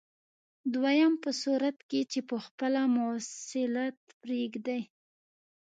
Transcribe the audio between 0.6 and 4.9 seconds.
دویم په صورت کې چې په خپله مواصلت پرېږدئ.